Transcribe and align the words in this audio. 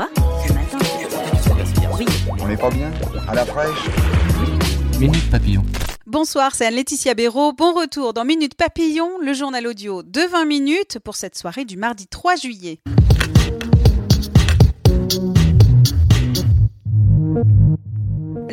Quoi 0.00 0.08
Ce 0.46 0.52
matin 0.54 0.78
Oui. 1.98 2.06
On 2.40 2.48
n'est 2.48 2.56
pas 2.56 2.70
bien 2.70 2.90
À 3.28 3.34
la 3.34 3.44
fraîche 3.44 3.90
Minute 4.98 5.30
Papillon. 5.30 5.62
Bonsoir, 6.06 6.54
c'est 6.54 6.64
Anne-Laetitia 6.64 7.12
Béraud. 7.12 7.52
Bon 7.52 7.74
retour 7.74 8.14
dans 8.14 8.24
Minute 8.24 8.54
Papillon, 8.54 9.18
le 9.20 9.34
journal 9.34 9.66
audio 9.66 10.02
de 10.02 10.22
20 10.22 10.46
minutes 10.46 10.98
pour 11.04 11.16
cette 11.16 11.36
soirée 11.36 11.66
du 11.66 11.76
mardi 11.76 12.06
3 12.06 12.36
juillet. 12.36 12.80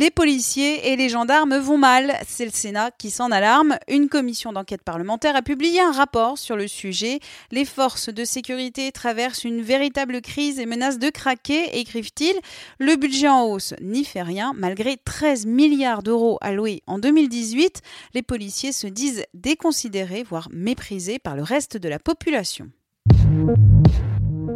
Les 0.00 0.10
policiers 0.10 0.90
et 0.90 0.96
les 0.96 1.10
gendarmes 1.10 1.58
vont 1.58 1.76
mal. 1.76 2.14
C'est 2.26 2.46
le 2.46 2.50
Sénat 2.50 2.90
qui 2.90 3.10
s'en 3.10 3.30
alarme. 3.30 3.76
Une 3.86 4.08
commission 4.08 4.50
d'enquête 4.50 4.80
parlementaire 4.82 5.36
a 5.36 5.42
publié 5.42 5.78
un 5.78 5.92
rapport 5.92 6.38
sur 6.38 6.56
le 6.56 6.68
sujet. 6.68 7.20
Les 7.50 7.66
forces 7.66 8.08
de 8.08 8.24
sécurité 8.24 8.92
traversent 8.92 9.44
une 9.44 9.60
véritable 9.60 10.22
crise 10.22 10.58
et 10.58 10.64
menacent 10.64 10.98
de 10.98 11.10
craquer, 11.10 11.78
écrivent-ils. 11.78 12.40
Le 12.78 12.96
budget 12.96 13.28
en 13.28 13.44
hausse 13.44 13.74
n'y 13.82 14.06
fait 14.06 14.22
rien. 14.22 14.54
Malgré 14.56 14.96
13 14.96 15.44
milliards 15.44 16.02
d'euros 16.02 16.38
alloués 16.40 16.80
en 16.86 16.98
2018, 16.98 17.82
les 18.14 18.22
policiers 18.22 18.72
se 18.72 18.86
disent 18.86 19.26
déconsidérés, 19.34 20.22
voire 20.22 20.48
méprisés 20.50 21.18
par 21.18 21.36
le 21.36 21.42
reste 21.42 21.76
de 21.76 21.90
la 21.90 21.98
population. 21.98 22.70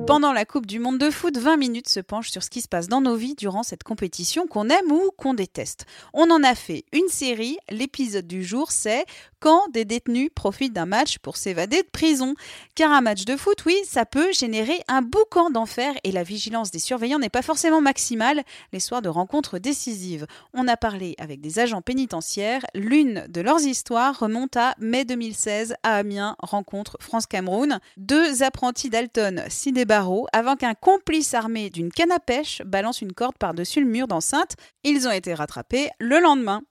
Pendant 0.06 0.34
la 0.34 0.44
Coupe 0.44 0.66
du 0.66 0.80
Monde 0.80 0.98
de 0.98 1.10
foot, 1.10 1.38
20 1.38 1.56
minutes 1.56 1.88
se 1.88 1.98
penchent 1.98 2.30
sur 2.30 2.42
ce 2.42 2.50
qui 2.50 2.60
se 2.60 2.68
passe 2.68 2.88
dans 2.88 3.00
nos 3.00 3.16
vies 3.16 3.34
durant 3.34 3.62
cette 3.62 3.84
compétition 3.84 4.46
qu'on 4.46 4.68
aime 4.68 4.92
ou 4.92 5.10
qu'on 5.16 5.32
déteste. 5.32 5.86
On 6.12 6.30
en 6.30 6.42
a 6.42 6.54
fait 6.54 6.84
une 6.92 7.08
série, 7.08 7.56
l'épisode 7.70 8.26
du 8.26 8.44
jour 8.44 8.70
c'est 8.70 9.06
quand 9.40 9.68
des 9.72 9.84
détenus 9.84 10.30
profitent 10.34 10.72
d'un 10.72 10.86
match 10.86 11.18
pour 11.18 11.36
s'évader 11.36 11.82
de 11.82 11.88
prison. 11.90 12.34
Car 12.74 12.92
un 12.92 13.02
match 13.02 13.26
de 13.26 13.36
foot, 13.36 13.64
oui, 13.66 13.76
ça 13.84 14.06
peut 14.06 14.32
générer 14.32 14.80
un 14.88 15.02
boucan 15.02 15.50
d'enfer 15.50 15.92
et 16.02 16.12
la 16.12 16.22
vigilance 16.22 16.70
des 16.70 16.78
surveillants 16.78 17.18
n'est 17.18 17.28
pas 17.28 17.42
forcément 17.42 17.82
maximale 17.82 18.42
les 18.72 18.80
soirs 18.80 19.02
de 19.02 19.10
rencontres 19.10 19.58
décisives. 19.58 20.26
On 20.54 20.66
a 20.66 20.78
parlé 20.78 21.14
avec 21.18 21.42
des 21.42 21.58
agents 21.58 21.82
pénitentiaires, 21.82 22.64
l'une 22.74 23.26
de 23.28 23.40
leurs 23.42 23.60
histoires 23.60 24.18
remonte 24.18 24.56
à 24.56 24.74
mai 24.78 25.04
2016 25.04 25.74
à 25.82 25.96
Amiens, 25.96 26.36
rencontre 26.38 26.96
France-Cameroun. 27.00 27.80
Deux 27.98 28.42
apprentis 28.42 28.88
d'Alton, 28.88 29.42
des 29.72 29.84
avant 30.32 30.56
qu'un 30.56 30.74
complice 30.74 31.34
armé 31.34 31.70
d'une 31.70 31.90
canne 31.90 32.12
à 32.12 32.18
pêche 32.18 32.62
balance 32.64 33.00
une 33.00 33.12
corde 33.12 33.36
par-dessus 33.38 33.80
le 33.80 33.86
mur 33.86 34.08
d'enceinte. 34.08 34.56
Ils 34.82 35.06
ont 35.06 35.12
été 35.12 35.34
rattrapés 35.34 35.90
le 35.98 36.18
lendemain. 36.18 36.62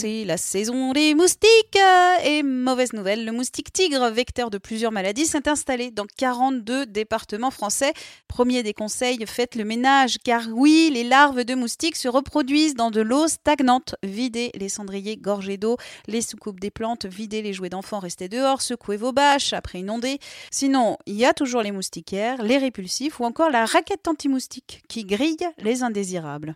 C'est 0.00 0.24
la 0.24 0.36
saison 0.36 0.92
des 0.92 1.16
moustiques 1.16 1.76
Et 2.24 2.44
mauvaise 2.44 2.92
nouvelle, 2.92 3.24
le 3.24 3.32
moustique 3.32 3.72
tigre, 3.72 4.08
vecteur 4.10 4.48
de 4.48 4.56
plusieurs 4.56 4.92
maladies, 4.92 5.26
s'est 5.26 5.48
installé 5.48 5.90
dans 5.90 6.06
42 6.18 6.86
départements 6.86 7.50
français. 7.50 7.92
Premier 8.28 8.62
des 8.62 8.74
conseils, 8.74 9.18
faites 9.26 9.56
le 9.56 9.64
ménage, 9.64 10.18
car 10.22 10.46
oui, 10.52 10.92
les 10.94 11.02
larves 11.02 11.42
de 11.42 11.56
moustiques 11.56 11.96
se 11.96 12.06
reproduisent 12.06 12.76
dans 12.76 12.92
de 12.92 13.00
l'eau 13.00 13.26
stagnante. 13.26 13.96
Videz 14.04 14.52
les 14.54 14.68
cendriers 14.68 15.16
gorgés 15.16 15.56
d'eau, 15.56 15.76
les 16.06 16.22
soucoupes 16.22 16.60
des 16.60 16.70
plantes, 16.70 17.06
videz 17.06 17.42
les 17.42 17.52
jouets 17.52 17.68
d'enfants 17.68 17.98
restés 17.98 18.28
dehors, 18.28 18.62
secouez 18.62 18.98
vos 18.98 19.10
bâches 19.10 19.52
après 19.52 19.80
inonder. 19.80 20.20
Sinon, 20.52 20.96
il 21.06 21.16
y 21.16 21.24
a 21.24 21.34
toujours 21.34 21.62
les 21.62 21.72
moustiquaires, 21.72 22.40
les 22.44 22.58
répulsifs 22.58 23.18
ou 23.18 23.24
encore 23.24 23.50
la 23.50 23.64
raquette 23.64 24.06
anti-moustique 24.06 24.84
qui 24.88 25.04
grille 25.04 25.48
les 25.58 25.82
indésirables. 25.82 26.54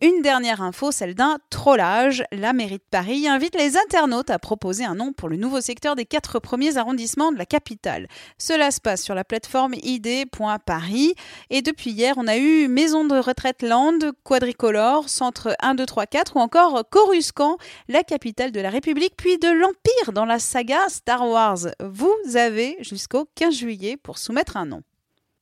Une 0.00 0.22
dernière 0.22 0.62
info, 0.62 0.92
celle 0.92 1.16
d'un 1.16 1.38
trollage. 1.50 2.22
La 2.30 2.52
mairie 2.52 2.78
de 2.78 2.84
Paris 2.88 3.26
invite 3.26 3.56
les 3.56 3.76
internautes 3.76 4.30
à 4.30 4.38
proposer 4.38 4.84
un 4.84 4.94
nom 4.94 5.12
pour 5.12 5.28
le 5.28 5.34
nouveau 5.34 5.60
secteur 5.60 5.96
des 5.96 6.04
quatre 6.04 6.38
premiers 6.38 6.76
arrondissements 6.76 7.32
de 7.32 7.38
la 7.38 7.46
capitale. 7.46 8.06
Cela 8.38 8.70
se 8.70 8.80
passe 8.80 9.02
sur 9.02 9.16
la 9.16 9.24
plateforme 9.24 9.74
id.paris. 9.82 11.14
Et 11.50 11.62
depuis 11.62 11.90
hier, 11.90 12.14
on 12.16 12.28
a 12.28 12.36
eu 12.36 12.68
Maison 12.68 13.04
de 13.06 13.18
retraite 13.18 13.62
Land, 13.62 13.98
Quadricolore, 14.22 15.08
Centre 15.08 15.56
1, 15.58 15.74
2, 15.74 15.84
3, 15.84 16.06
4 16.06 16.36
ou 16.36 16.38
encore 16.38 16.88
Coruscant, 16.88 17.56
la 17.88 18.04
capitale 18.04 18.52
de 18.52 18.60
la 18.60 18.70
République, 18.70 19.16
puis 19.16 19.36
de 19.38 19.48
l'Empire 19.48 20.12
dans 20.12 20.26
la 20.26 20.38
saga 20.38 20.88
Star 20.88 21.28
Wars. 21.28 21.66
Vous 21.80 22.36
avez 22.36 22.76
jusqu'au 22.82 23.28
15 23.34 23.52
juillet 23.52 23.96
pour 23.96 24.18
soumettre 24.18 24.56
un 24.56 24.66
nom. 24.66 24.82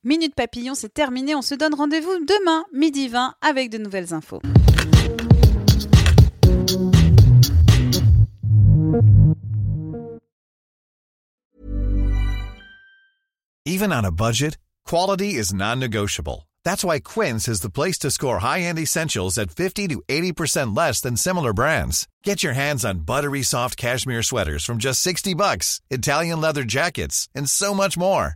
Minute 0.03 0.35
Papillon, 0.35 0.75
c'est 0.75 0.93
terminé. 0.93 1.33
On 1.35 1.41
se 1.41 1.55
donne 1.55 1.73
rendez-vous 1.73 2.19
demain, 2.25 2.65
midi 2.71 3.07
20, 3.07 3.33
avec 3.41 3.71
de 3.71 3.77
nouvelles 3.79 4.13
infos. 4.13 4.41
Even 13.65 13.91
on 13.91 14.05
a 14.05 14.11
budget, 14.11 14.57
quality 14.85 15.33
is 15.33 15.53
non-negotiable. 15.53 16.47
That's 16.63 16.83
why 16.85 16.99
Quince 16.99 17.47
is 17.47 17.61
the 17.61 17.69
place 17.69 17.97
to 17.99 18.11
score 18.11 18.39
high-end 18.39 18.79
essentials 18.79 19.37
at 19.37 19.51
50 19.51 19.87
to 19.87 20.01
80% 20.07 20.75
less 20.77 21.01
than 21.01 21.17
similar 21.17 21.53
brands. 21.53 22.07
Get 22.23 22.43
your 22.43 22.53
hands 22.53 22.85
on 22.85 22.99
buttery 22.99 23.43
soft 23.43 23.77
cashmere 23.77 24.23
sweaters 24.23 24.63
from 24.63 24.77
just 24.77 25.01
60 25.01 25.33
bucks, 25.33 25.81
Italian 25.89 26.39
leather 26.39 26.63
jackets, 26.63 27.27
and 27.35 27.49
so 27.49 27.73
much 27.73 27.97
more. 27.97 28.35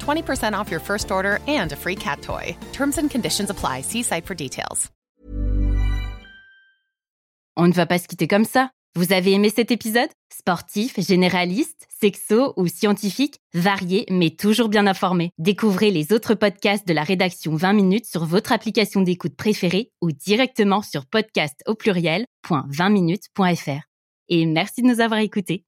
20% 0.01 0.53
off 0.53 0.69
your 0.69 0.81
first 0.81 1.11
order 1.11 1.39
and 1.47 1.71
a 1.71 1.75
free 1.75 1.95
cat 1.95 2.21
toy. 2.21 2.55
Terms 2.73 2.97
and 2.97 3.09
conditions 3.09 3.49
apply. 3.49 3.81
See 3.81 4.03
site 4.03 4.25
for 4.25 4.35
details. 4.35 4.91
On 7.57 7.67
ne 7.67 7.73
va 7.73 7.85
pas 7.85 7.99
se 7.99 8.07
quitter 8.07 8.27
comme 8.27 8.45
ça. 8.45 8.71
Vous 8.95 9.13
avez 9.13 9.31
aimé 9.31 9.49
cet 9.49 9.71
épisode? 9.71 10.09
Sportif, 10.29 10.99
généraliste, 10.99 11.87
sexo 12.01 12.53
ou 12.57 12.67
scientifique, 12.67 13.39
varié 13.53 14.05
mais 14.09 14.31
toujours 14.31 14.67
bien 14.67 14.85
informé. 14.85 15.31
Découvrez 15.37 15.91
les 15.91 16.11
autres 16.11 16.33
podcasts 16.33 16.85
de 16.85 16.93
la 16.93 17.03
rédaction 17.03 17.55
20 17.55 17.71
minutes 17.73 18.05
sur 18.05 18.25
votre 18.25 18.51
application 18.51 18.99
d'écoute 19.01 19.37
préférée 19.37 19.91
ou 20.01 20.11
directement 20.11 20.81
sur 20.81 21.05
podcast 21.05 21.61
au 21.67 21.75
pluriel.20minutes.fr. 21.75 23.81
Et 24.27 24.45
merci 24.45 24.81
de 24.81 24.87
nous 24.87 24.99
avoir 24.99 25.21
écoutés. 25.21 25.63